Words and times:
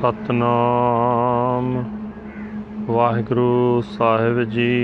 ਸਤਨਾਮ। 0.00 1.84
ਵਾਹਿਗੁਰੂ 2.86 3.82
ਸਾਹਿਬ 3.98 4.42
ਜੀ। 4.42 4.76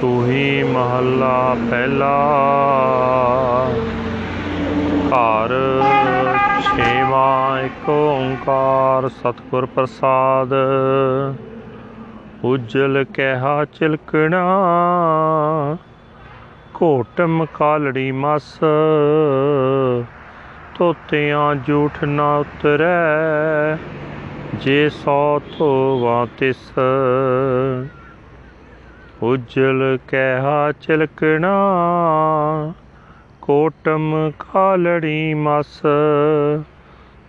ਸੂਹੀ 0.00 0.62
ਮਹੱਲਾ 0.62 1.56
ਪਹਿਲਾ, 1.70 2.14
ਘਰ 5.08 5.48
ਛੇਵਾਂ, 6.62 7.60
ਇੱਕ 7.60 7.88
ਓੰਕਾਰ 7.88 9.08
ਸਤਿਗੁਰ 9.08 9.66
ਪ੍ਰਸਾਦ। 9.66 10.54
ਉਜਲ 12.44 13.04
ਕਹਿਆ 13.14 13.64
ਚਿਲਕਣਾ 13.64 14.44
ਘੋਟਮ 16.82 17.46
ਕਾਲੜੀ 17.54 18.12
ਮਸ। 18.12 18.58
ਤੋਤਿਆਂ 20.78 21.54
ਝੂਠ 21.54 22.04
ਨਾ 22.04 22.36
ਉਤਰੈ, 22.36 23.76
ਜੇ 24.54 24.88
ਸੋ 24.88 25.40
ਧੋਵਾ 25.58 26.26
ਤਿਸ। 26.38 26.72
ਉਜਲ 29.22 29.98
ਕਹਿਆ 30.08 30.72
ਚਿਲਕਣਾ 30.80 31.52
ਕੋਟਮ 33.42 34.30
ਕਾਲੜੀ 34.38 35.34
ਮਸ। 35.34 35.82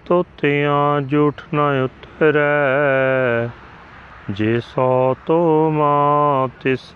ਤੋਤਿਆਂ 0.06 1.02
ਝੂਠ 1.02 1.42
ਨਾ 1.54 1.84
ਉਤਰੈ, 1.84 3.50
ਜੇ 4.30 4.60
ਸੋ 4.60 5.16
ਤੋ 5.26 5.70
ਮਾ 5.72 6.50
ਤਿਸ। 6.62 6.94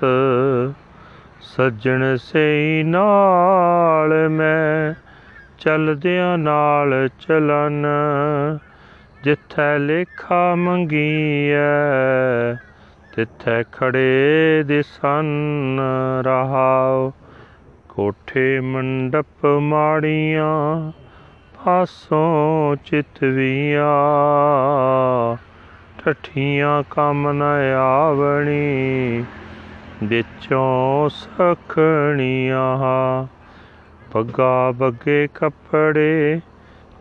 ਸੱਜਣ 1.42 2.16
ਸਈ 2.16 2.84
ਨਾਲ 2.84 4.30
ਮੈਂ 4.30 4.94
ਚਲਦਿਆਂ 5.60 6.38
ਨਾਲ 6.38 7.10
ਚਲਨ, 7.20 7.86
ਜਿੱਥੈ 9.24 9.78
ਲੇਖਾ 9.78 10.56
ਮੰਗੀਐ, 10.56 12.54
ਤਿੱਥੈ 13.16 13.64
ਖੜੇ 13.72 14.64
ਦਿਸਨ 14.66 15.26
ਰਹਾਉ। 16.22 17.12
ਕੋਠੇ 17.90 18.60
ਮੰਡਪ 18.60 19.46
ਮਾੜੀਆਂ 19.46 20.92
ਪਾਸੋਂ 21.66 22.76
ਚਿਤਵੀਆਂ, 22.86 23.88
ਠਠੀਆਂ 25.98 26.84
ਕੰਮ 26.90 27.32
ਨ 27.32 27.44
ਆਵਣੀ। 27.78 29.24
ਵਿੱਚੋਂ 30.04 31.10
ਸਖਣੀਆਂ। 31.10 33.28
ਪੱਗਾ 34.12 34.72
ਬੱਗੇ 34.72 35.28
ਕੱਪੜੇ, 35.36 36.42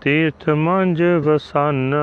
ਤੀਰਥ 0.00 0.48
ਮੰਜ 0.48 1.03
ਵਸਨ। 1.03 1.94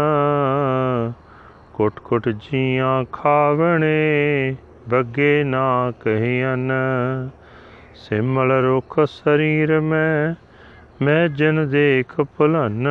ਕੁਟ 1.73 1.99
ਕੁਟ 1.99 2.29
ਜੀਆਂ 2.29 3.05
ਖਾਵਣੇ, 3.11 4.55
ਬੱਗੇ 4.89 5.43
ਨਾ 5.43 5.91
ਕਹਿਨ 5.91 6.71
ਸਿਮਲ 7.95 8.51
ਰੁਖ 8.51 8.99
ਸਰੀਰ 8.99 9.81
ਮੈਂ 9.81 10.35
ਮੈਂ 11.03 11.27
ਜਨ 11.27 11.69
ਦੇਖ 11.69 12.21
ਭੁਲਨ। 12.21 12.87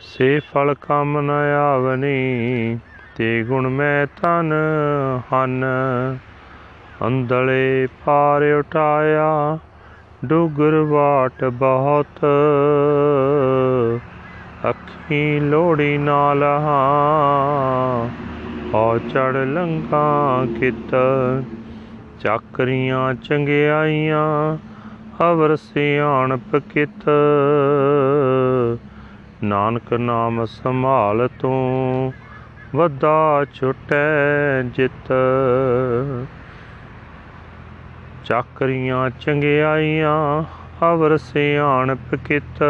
ਸੇ 0.00 0.40
ਫਲ 0.40 0.74
ਕੰਮ 0.80 1.20
ਨ 1.20 1.30
ਆਵਨੀ, 1.74 2.78
ਤੇ 3.16 3.44
ਗੁਣ 3.44 3.68
ਮੈਂ 3.68 4.06
ਤਨ 4.06 4.52
ਹਨ। 5.34 5.64
ਅੰਦਲੇ 7.06 7.88
ਪਾਰ 8.06 8.42
ਉਠਾਇਆ, 8.42 9.58
ਡੁਗਰ 10.24 10.74
ਵਾਟ 10.74 11.44
ਬਹੁਤ। 11.44 12.24
ਅੱਖੀ 14.70 15.40
ਲੋੜੀ 15.40 15.98
ਨਾਲ 15.98 16.42
ਹਾਂ 16.42 18.08
ਹੋ 18.74 18.98
ਚੜ 18.98 19.36
ਲੰਗਾ 19.36 20.46
ਕਿਤ। 20.60 20.94
ਚੱਕਰੀਆਂ 22.20 23.14
ਚੰਗਿਆਈਆਂ 23.14 24.56
ਅਵਰ 25.22 25.56
ਸਿਆਣਪ 25.56 26.56
ਕਿਤ। 26.56 27.08
ਨਾਨਕ 29.44 29.92
ਨਾਮ 29.92 30.44
ਸੰਭਾਲ 30.44 31.28
ਤੂੰ 31.38 32.12
ਵੱਡਾ 32.74 33.44
ਛੁਟੈ 33.54 34.62
ਜਿਤ। 34.62 35.12
ਚੱਕਰੀਆਂ 38.24 39.10
ਚੰਗਿਆਈਆਂ 39.20 40.44
ਅਵਰ 40.92 41.16
ਸਿਆਣਪ 41.16 42.14
ਕਿਤ। 42.14 42.62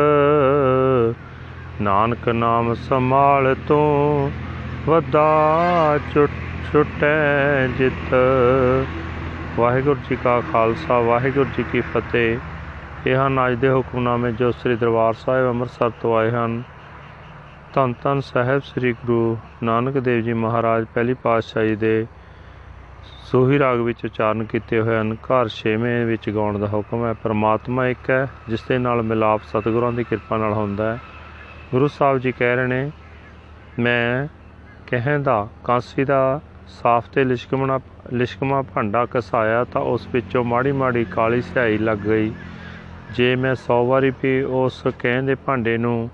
ਨਾਨਕ 1.83 2.29
ਨਾਮ 2.29 2.75
ਸੰਭਾਲ 2.75 3.57
ਤੂੰ 3.69 4.31
ਵੱਡਾ 4.87 5.99
ਛੁਟੈ 6.73 7.67
ਜਿਤ। 7.79 8.15
ਵਾਹਿਗੁਰੂ 9.59 10.01
ਜੀ 10.11 10.17
ਕਾ 10.17 10.41
ਖਾਲਸਾ, 10.53 10.99
ਵਾਹਿਗੁਰੂ 10.99 11.51
ਜੀ 11.57 11.65
ਕੀ 11.73 11.81
ਫਤਿਹ। 11.81 12.39
ਇਹ 13.07 13.17
ਹਨ 13.17 13.47
ਅੱਜ 13.47 13.55
ਦੇ 13.55 13.71
ਹੁਕਮਨਾਮੇ 13.71 14.33
ਜੋ 14.33 14.51
ਸ੍ਰੀ 14.51 14.77
ਦਰਬਾਰ 14.77 15.13
ਸਾਹਿਬ 15.13 15.49
ਅੰਮ੍ਰਿਤਸਰ 15.49 15.91
ਤੋਂ 15.91 16.17
ਆਏ 16.17 16.31
ਹਨ। 16.31 16.63
ਧੰਨ 17.75 17.95
ਧੰਨ 18.03 18.21
ਸਾਹਿਬ 18.21 18.63
ਸ੍ਰੀ 18.63 18.93
ਗੁਰੂ 18.93 19.37
ਨਾਨਕ 19.63 19.99
ਦੇਵ 19.99 20.21
ਜੀ 20.21 20.33
ਮਹਾਰਾਜ, 20.33 20.87
ਪਹਿਲੀ 20.95 21.15
ਪਾਤਸ਼ਾਹੀ 21.15 21.77
ਦੇ 21.77 22.07
ਸੋਹੀ 23.05 23.59
ਰਾਗ 23.59 23.79
ਵਿੱਚ 23.79 24.05
ਉਚਾਰਨ 24.05 24.45
ਕੀਤੇ 24.45 24.81
ਹੋਏ 24.81 24.97
ਹਨ। 24.97 25.15
ਘਰ 25.15 25.49
ਛੇਵੇਂ 25.49 26.07
ਵਿੱਚ 26.07 26.31
ਗਾਉਣ 26.31 26.59
ਦਾ 26.59 26.67
ਹੁਕਮ 26.67 27.07
ਹੈ, 27.07 27.13
ਪ੍ਰਮਾਤਮਾ 27.13 27.87
ਇੱਕ 27.87 28.11
ਹੈ, 28.11 28.29
ਜਿਸ 28.49 28.63
ਦੇ 28.63 28.79
ਨਾਲ 28.79 29.03
ਮਿਲਾਪ 29.03 29.41
ਸਤਿਗੁਰਾਂ 29.43 29.93
ਦੀ 29.93 30.05
ਕਿਰਪਾ 30.05 30.37
ਨਾਲ 30.37 30.53
ਹੁੰਦਾ 30.53 30.93
ਹੈ। 30.93 31.01
ਗੁਰੂ 31.71 31.89
ਸਾਹਿਬ 31.89 32.19
ਜੀ 32.19 32.33
ਕਹਿ 32.33 32.57
ਰਹੇ 32.57 32.67
ਨੇ, 32.67 32.91
ਮੈਂ 33.79 34.29
ਕਹਿੰਦਾ 34.87 35.49
ਕਾਂਸੀ 35.65 36.05
ਦਾ 36.05 36.41
ਸਾਫ਼ 36.69 37.11
ਤੇ 37.11 37.25
ਲਿਸ਼ਕਮਣਾ, 37.25 37.81
ਲਿਸ਼ਕਮਾ 38.13 38.63
ਭਾਂਡਾ 38.63 39.07
ਕਸਾਇਆ 39.11 39.65
ਤਾਂ 39.65 39.83
ਉਸ 39.83 40.09
ਵਿੱਚੋਂ 40.13 40.45
ਮਾੜੀ 40.45 40.73
ਮਾੜੀ 40.73 41.05
ਕਾਲੀ 41.05 41.43
ਸਿਆਹੀ 41.43 41.79
ਲੱਗ 41.79 41.99
ਗਈ। 41.99 42.33
ਜੇ 43.11 43.37
ਮੈਂ 43.37 43.55
100 43.55 43.87
ਵਾਰੀ 43.87 44.13
ਵੀ 44.23 44.43
ਉਸ 44.43 44.83
ਕਹਿੰਦੇ 44.99 45.35
ਭਾਂਡੇ 45.35 45.79
ਨੂੰ 45.79 46.11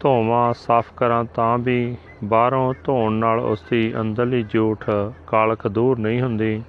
ਧੋਵਾਂ, 0.00 0.54
ਸਾਫ਼ 0.54 0.92
ਕਰਾਂ 0.96 1.24
ਤਾਂ 1.24 1.58
ਵੀ 1.58 1.96
ਬਾਹਰੋਂ 2.24 2.74
ਧੋਣ 2.84 3.12
ਨਾਲ 3.12 3.40
ਉਸ 3.40 3.64
ਦੀ 3.70 4.00
ਅੰਦਰਲੀ 4.00 4.42
ਜੂਠ 4.42 4.90
ਕਾਲਖ 5.26 5.66
ਦੂਰ 5.66 5.98
ਨਹੀਂ 5.98 6.22
ਹੁੰਦੀ। 6.22 6.62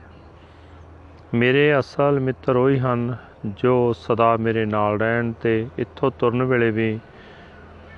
ਮੇਰੇ 1.33 1.79
ਅਸਲ 1.79 2.19
ਮਿੱਤਰ 2.19 2.55
ਉਹੀ 2.55 2.79
ਹਨ 2.79 3.15
ਜੋ 3.45 3.93
ਸਦਾ 3.93 4.37
ਮੇਰੇ 4.37 4.65
ਨਾਲ 4.65 4.99
ਰਹਿਣ 4.99 5.31
ਤੇ 5.31 5.67
ਇੱਥੋਂ 5.77 6.11
ਤੁਰਨ 6.19 6.43
ਵੇਲੇ 6.43 6.71
ਵੀ 6.71 6.99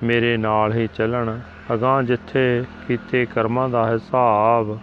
ਮੇਰੇ 0.02 0.36
ਨਾਲ 0.36 0.72
ਹੀ 0.72 0.88
ਚੱਲਣ। 0.94 1.38
ਅਗਾਂਹ 1.74 2.02
ਜਿੱਥੇ 2.02 2.64
ਕੀਤੇ 2.88 3.26
ਕਰਮਾਂ 3.26 3.68
ਦਾ 3.68 3.92
ਹਿਸਾਬ 3.92 4.78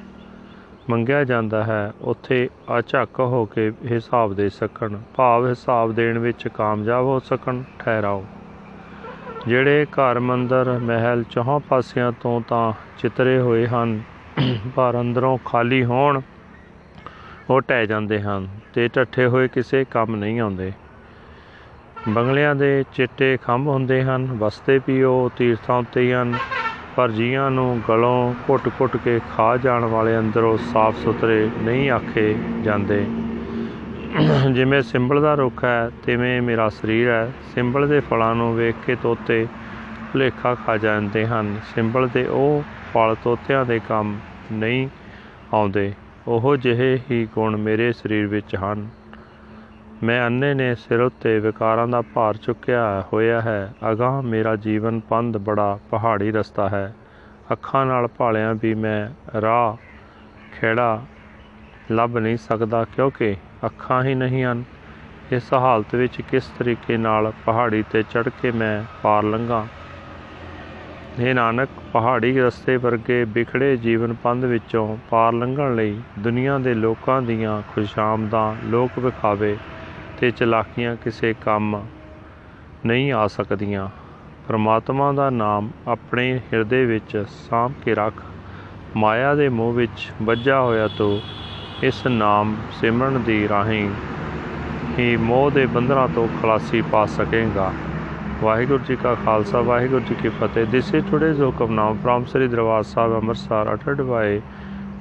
ਮੰਗਿਆ 0.89 1.23
ਜਾਂਦਾ 1.23 1.63
ਹੈ, 1.63 1.93
ਉੱਥੇ 2.01 2.49
ਅਝੱਕ 2.79 3.19
ਹੋ 3.19 3.45
ਕੇ 3.45 3.71
ਹਿਸਾਬ 3.91 4.33
ਦੇ 4.33 4.49
ਸਕਣ। 4.49 4.97
ਭਾਵ 5.15 5.47
ਹਿਸਾਬ 5.47 5.91
ਦੇਣ 5.91 6.19
ਵਿੱਚ 6.19 6.47
ਕਾਮਯਾਬ 6.47 7.05
ਹੋ 7.05 7.19
ਸਕਣ, 7.19 7.63
ਠਹਿਰਾਓ। 7.79 8.25
ਜਿਹੜੇ 9.47 9.85
ਘਰ 9.85 10.19
ਮੰਦਰ 10.19 10.79
ਮਹਿਲ 10.81 11.23
ਚੌਹਾਂ 11.23 11.59
ਪਾਸਿਆਂ 11.59 12.11
ਤੋਂ 12.11 12.41
ਤਾਂ 12.41 12.73
ਚਿਤਰੇ 12.97 13.39
ਹੋਏ 13.39 13.67
ਹਨ, 13.67 14.01
ਪਰ 14.75 14.99
ਅੰਦਰੋਂ 15.01 15.37
ਖਾਲੀ 15.45 15.83
ਹੋਣ 15.83 16.21
ਉਹ 17.49 17.61
ਟਹਿ 17.61 17.87
ਜਾਂਦੇ 17.87 18.21
ਹਨ 18.21 18.47
ਤੇ 18.73 18.87
ਟੱਠੇ 18.87 19.25
ਹੋਏ 19.25 19.47
ਕਿਸੇ 19.47 19.85
ਕੰਮ 19.91 20.15
ਨਹੀਂ 20.15 20.39
ਆਉਂਦੇ। 20.39 20.71
ਬੰਗਲਿਆਂ 22.09 22.55
ਦੇ 22.55 22.83
ਚਿੱਟੇ 22.93 23.37
ਖੰਭ 23.37 23.67
ਹੁੰਦੇ 23.67 24.03
ਹਨ, 24.03 24.25
ਵਸਦੇ 24.25 24.79
ਵੀ 24.87 25.03
ਉਹ 25.03 25.29
ਤੀਰਥਾਂ 25.35 25.77
ਉੱਤੇ 25.77 26.01
ਹੀ 26.01 26.13
ਹਨ, 26.13 26.33
ਪਰ 26.95 27.11
ਜੀਆਂ 27.11 27.51
ਨੂੰ 27.51 27.81
ਗਲੋਂ 27.89 28.33
ਘੁੱਟ-ਘੁੱਟ 28.49 28.97
ਕੇ 28.97 29.19
ਖਾ 29.37 29.57
ਜਾਣ 29.57 29.85
ਵਾਲੇ 29.85 30.19
ਅੰਦਰੋਂ 30.19 30.57
ਸਾਫ਼ 30.57 30.97
ਸੁਥਰੇ 30.97 31.49
ਨਹੀਂ 31.61 31.91
ਆਖੇ 31.91 32.35
ਜਾਂਦੇ। 32.63 33.05
ਜਿਵੇਂ 34.53 34.81
ਸਿੰਬਲ 34.81 35.21
ਦਾ 35.21 35.35
ਰੁੱਖ 35.35 35.63
ਹੈ, 35.63 35.89
ਤਿਵੇਂ 36.05 36.41
ਮੇਰਾ 36.41 36.69
ਸਰੀਰ 36.69 37.09
ਹੈ। 37.09 37.31
ਸਿੰਬਲ 37.55 37.87
ਦੇ 37.87 37.99
ਫਲਾਂ 37.99 38.35
ਨੂੰ 38.35 38.55
ਵੇਖ 38.55 38.75
ਕੇ 38.85 38.95
ਤੋਤੇ 38.95 39.47
ਭੁਲੇਖਾ 40.13 40.55
ਖਾ 40.55 40.77
ਜਾਂਦੇ 40.77 41.27
ਹਨ। 41.27 41.59
ਸਿੰਬਲ 41.75 42.07
ਦੇ 42.07 42.25
ਉਹ 42.25 42.63
ਫਲ 42.93 43.15
ਤੋਤਿਆਂ 43.23 43.65
ਦੇ 43.65 43.79
ਕੰਮ 43.89 44.19
ਨਹੀਂ 44.51 44.89
ਆਉਂਦੇ। 45.53 45.93
ਉਹ 46.27 46.57
ਜਿਹੇ 46.57 46.99
ਹੀ 47.11 47.27
ਗੁਣ 47.35 47.57
ਮੇਰੇ 47.57 47.93
ਸਰੀਰ 47.93 48.27
ਵਿੱਚ 48.27 48.55
ਹਨ। 48.55 48.87
ਮੈਂ 50.03 50.27
ਅੰਨੇ 50.27 50.53
ਨੇ 50.53 50.75
ਸਿਰ 50.75 51.01
ਉੱਤੇ 51.01 51.39
ਵਿਕਾਰਾਂ 51.39 51.87
ਦਾ 51.87 52.01
ਭਾਰ 52.01 52.37
ਚੁੱਕਿਆ 52.37 53.03
ਹੋਇਆ 53.13 53.41
ਹੈ। 53.41 53.73
ਅਗਾਹ 53.91 54.21
ਮੇਰਾ 54.21 54.55
ਜੀਵਨ 54.55 54.99
ਪੰਧ 54.99 55.37
ਬੜਾ 55.37 55.79
ਪਹਾੜੀ 55.89 56.31
ਰਸਤਾ 56.31 56.69
ਹੈ। 56.69 56.95
ਅੱਖਾਂ 57.51 57.85
ਨਾਲ 57.85 58.07
ਭਾਲਿਆਂ 58.07 58.55
ਵੀ 58.61 58.73
ਮੈਂ 58.73 59.09
ਰਾਹ 59.41 59.75
ਖੇੜਾ 60.59 61.01
ਲੱਭ 61.91 62.17
ਨਹੀਂ 62.17 62.37
ਸਕਦਾ 62.37 62.83
ਕਿਉਂਕਿ 62.83 63.35
ਅੱਖਾਂ 63.65 64.03
ਹੀ 64.03 64.15
ਨਹੀਂ 64.15 64.43
ਹਨ। 64.43 64.63
ਇਸ 65.31 65.53
ਹਾਲਤ 65.53 65.95
ਵਿੱਚ 65.95 66.21
ਕਿਸ 66.21 66.47
ਤਰੀਕੇ 66.59 66.97
ਨਾਲ 66.97 67.33
ਪਹਾੜੀ 67.45 67.83
ਤੇ 67.91 68.03
ਚੜ੍ਹ 68.03 68.29
ਕੇ 68.41 68.51
ਮੈਂ 68.51 68.83
ਪਾਰ 69.03 69.23
ਲੰਘਾਂ? 69.23 69.65
हे 71.21 71.33
ਨਾਨਕ, 71.33 71.69
ਪਹਾੜੀ 71.93 72.39
ਰਸਤੇ 72.39 72.77
ਵਰਗੇ 72.77 73.23
ਵਿਖੜੇ 73.23 73.77
ਜੀਵਨ 73.77 74.13
ਪੰਧ 74.13 74.45
ਵਿੱਚੋਂ 74.45 74.97
ਪਾਰ 75.09 75.33
ਲੰਘਣ 75.33 75.75
ਲਈ 75.75 76.01
ਦੁਨੀਆ 76.19 76.57
ਦੇ 76.57 76.73
ਲੋਕਾਂ 76.73 77.21
ਦੀਆਂ 77.21 77.61
ਖੁਸ਼ਾਮਦਾਂ 77.73 78.55
ਲੋਕ 78.65 78.99
ਵਿਖਾਵੇ 78.99 79.57
ਤੇ 80.19 80.31
ਚਲਾਕੀਆਂ 80.31 80.95
ਕਿਸੇ 80.95 81.35
ਕੰਮ 81.45 81.85
ਨਹੀਂ 82.85 83.13
ਆ 83.13 83.27
ਸਕਦੀਆਂ। 83.27 83.89
ਪਰਮਾਤਮਾ 84.47 85.11
ਦਾ 85.11 85.29
ਨਾਮ 85.29 85.71
ਆਪਣੇ 85.87 86.39
ਹਿਰਦੇ 86.53 86.85
ਵਿੱਚ 86.85 87.25
ਸਾਂਭ 87.29 87.73
ਕੇ 87.85 87.95
ਰੱਖ। 87.95 88.13
ਮਾਇਆ 88.95 89.35
ਦੇ 89.35 89.49
ਮੋਹ 89.49 89.73
ਵਿੱਚ 89.73 90.11
ਵੱਜਾ 90.21 90.61
ਹੋਇਆ 90.61 90.87
ਤੂੰ 90.87 91.21
ਇਸ 91.83 92.05
ਨਾਮ 92.07 92.55
ਸਿਮਰਨ 92.71 93.23
ਦੀ 93.23 93.47
ਰਾਹੀਂ 93.49 93.89
ਹੀ 94.99 95.15
ਮੋਹ 95.17 95.49
ਦੇ 95.51 95.65
ਬੰਧਨਾਂ 95.65 96.07
ਤੋਂ 96.07 96.27
ਖਲਾਸੀ 96.41 96.81
ਪਾ 96.81 97.05
ਸਕੇਗਾ 97.05 97.71
ਵਾਹਿਗੁਰੂ 98.41 98.83
ਜੀ 98.83 98.95
ਕਾ 98.95 99.13
ਖਾਲਸਾ 99.15 99.61
ਵਾਹਿਗੁਰੂ 99.61 100.05
ਜੀ 100.05 100.15
ਕੀ 100.21 100.29
ਫਤਿਹ 100.29 100.65
this 100.65 100.93
is 100.95 101.05
today's 101.11 101.41
Hukamnama 101.41 101.97
from 102.05 102.25
Sri 102.25 102.47
Darbar 102.47 102.83
Sahib 102.83 103.13
Amritsar 103.15 103.73
ਅਟਟਡ 103.73 104.01
by 104.01 104.41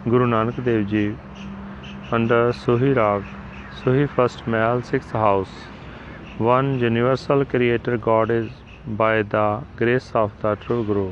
Guru 0.08 0.26
Nanak 0.26 0.60
Dev 0.60 0.82
ji 0.86 1.14
under 2.14 2.52
Suhi 2.52 2.94
Raag 2.94 3.22
Suhi 3.84 4.06
first 4.16 4.48
Mahal 4.48 4.82
6th 4.90 5.16
house 5.16 5.48
one 6.38 6.66
universal 6.78 7.44
creator 7.44 7.96
god 7.96 8.30
is 8.30 8.48
by 8.98 9.22
the 9.34 9.44
grace 9.76 10.08
of 10.14 10.32
the 10.42 10.50
true 10.56 10.84
guru 10.84 11.04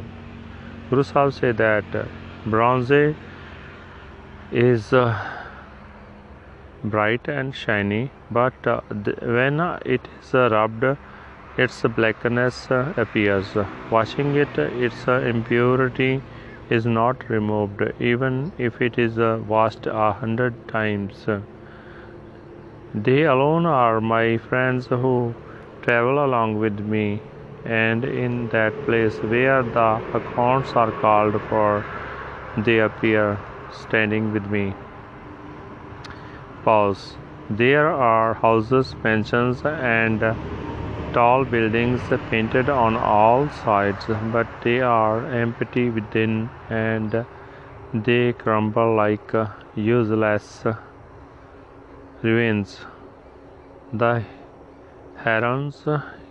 guru 0.91 1.03
sahib 1.03 1.33
say 1.33 1.53
that 1.53 1.97
bronze 2.47 2.91
is 4.55 4.93
uh, 4.93 5.15
bright 6.85 7.29
and 7.29 7.55
shiny 7.55 8.11
but 8.31 8.67
uh, 8.67 8.81
th- 9.05 9.19
when 9.23 9.61
uh, 9.61 9.79
it 9.85 10.01
is 10.21 10.35
uh, 10.35 10.49
rubbed 10.51 10.85
its 11.57 11.83
blackness 11.83 12.69
appears. 12.71 13.57
Washing 13.91 14.35
it 14.35 14.59
its 14.59 15.07
impurity 15.07 16.23
is 16.71 16.87
not 16.87 17.29
removed 17.29 17.83
even 18.01 18.53
if 18.59 18.81
it 18.83 18.99
is 18.99 19.17
washed 19.49 19.87
a 19.87 20.13
hundred 20.13 20.55
times. 20.69 21.27
They 22.95 23.25
alone 23.25 23.67
are 23.67 24.01
my 24.01 24.39
friends 24.39 24.87
who 24.87 25.35
travel 25.83 26.25
along 26.25 26.59
with 26.59 26.79
me 26.81 27.21
and 27.65 28.05
in 28.05 28.49
that 28.49 28.73
place 28.87 29.17
where 29.23 29.63
the 29.63 30.01
accounts 30.13 30.75
are 30.75 30.91
called 30.93 31.41
for 31.49 31.85
they 32.57 32.79
appear 32.79 33.39
standing 33.73 34.33
with 34.33 34.47
me 34.47 34.75
pause 36.65 37.15
there 37.51 37.89
are 37.93 38.35
houses 38.35 38.95
mansions 39.05 39.61
and 39.67 40.21
tall 41.13 41.45
buildings 41.45 42.01
painted 42.31 42.71
on 42.71 42.97
all 42.97 43.51
sides, 43.51 44.07
but 44.33 44.47
they 44.63 44.81
are 44.81 45.27
empty 45.27 45.91
within 45.91 46.49
and 46.71 47.27
they 47.93 48.33
crumble 48.33 48.97
like 48.97 49.33
useless 49.77 50.65
ruins. 52.23 52.81
The 53.93 54.25
herons, 55.17 55.87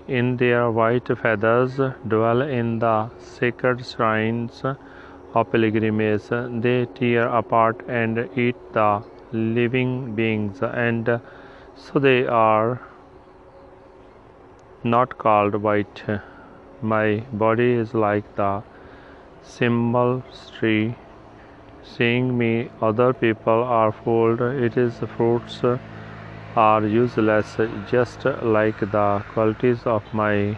in 0.08 0.38
their 0.38 0.72
white 0.72 1.08
feathers, 1.18 1.80
dwell 2.08 2.42
in 2.42 2.80
the 2.80 3.12
sacred 3.20 3.86
shrines 3.86 4.64
of 5.34 5.52
pilgrimage. 5.52 6.28
They 6.62 6.88
tear 6.88 7.28
apart 7.28 7.82
and 7.88 8.28
eat 8.36 8.56
the 8.74 9.04
living 9.34 10.16
beings, 10.16 10.62
and 10.62 11.10
uh, 11.10 11.20
so 11.76 12.00
they 12.00 12.26
are 12.26 12.82
not 14.84 15.18
called 15.18 15.56
white. 15.56 16.04
My 16.82 17.24
body 17.32 17.72
is 17.72 17.94
like 17.94 18.36
the 18.36 18.64
symbol 19.42 20.24
tree. 20.58 20.96
Seeing 21.84 22.38
me, 22.38 22.70
other 22.82 23.14
people 23.14 23.64
are 23.64 23.92
fooled. 23.92 24.42
It 24.42 24.78
is 24.78 25.00
fruits 25.18 25.62
are 26.56 26.86
useless, 26.86 27.58
just 27.90 28.26
like 28.26 28.80
the 28.80 29.24
qualities 29.34 29.86
of 29.86 30.04
my 30.14 30.58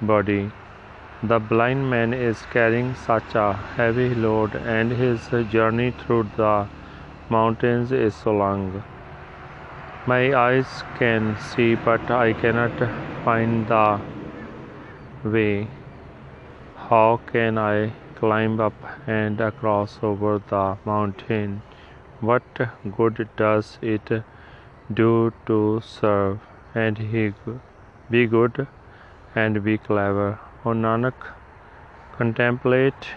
body. 0.00 0.50
The 1.22 1.38
blind 1.38 1.90
man 1.90 2.14
is 2.14 2.42
carrying 2.52 2.94
such 2.94 3.34
a 3.34 3.52
heavy 3.52 4.14
load, 4.14 4.54
and 4.54 4.92
his 4.92 5.28
journey 5.50 5.90
through 5.90 6.30
the 6.36 6.68
mountains 7.30 7.92
is 7.92 8.14
so 8.14 8.32
long. 8.32 8.82
My 10.06 10.34
eyes 10.34 10.82
can 10.98 11.36
see, 11.38 11.74
but 11.74 12.10
I 12.10 12.32
cannot 12.32 12.82
find 13.24 13.68
the 13.68 14.00
way. 15.24 15.68
How 16.88 17.20
can 17.32 17.58
I 17.58 17.92
climb 18.16 18.60
up 18.60 18.74
and 19.06 19.40
across 19.40 19.98
over 20.02 20.42
the 20.48 20.76
mountain? 20.84 21.62
What 22.20 22.42
good 22.96 23.28
does 23.36 23.78
it 23.80 24.10
do 24.92 25.32
to 25.46 25.80
serve 25.82 26.40
and 26.74 26.98
he 26.98 27.32
be 28.10 28.26
good 28.26 28.66
and 29.34 29.62
be 29.62 29.78
clever? 29.78 30.38
O 30.64 30.70
Nanak, 30.70 31.28
contemplate 32.16 33.12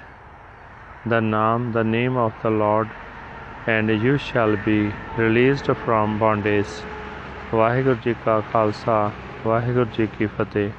the 1.05 1.19
name, 1.19 1.71
the 1.73 1.83
name 1.83 2.15
of 2.15 2.33
the 2.43 2.49
Lord 2.49 2.89
and 3.66 3.90
you 4.02 4.16
shall 4.18 4.56
be 4.66 4.76
released 5.18 5.70
from 5.84 6.18
bondage 6.20 6.74
Waheguru 7.54 7.96
ji 8.04 8.14
ਕਾ 8.24 8.40
ਖਾਲਸਾ 8.52 9.10
ਵਾਹਿਗੁਰੂ 9.46 9.86
ਜੀ 9.96 10.06
ਕੀ 10.18 10.26
ਫਤਿਹ 10.26 10.70